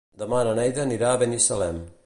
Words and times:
Demà 0.21 0.39
na 0.47 0.55
Neida 0.61 0.81
anirà 0.85 1.11
a 1.11 1.21
Binissalem. 1.25 1.83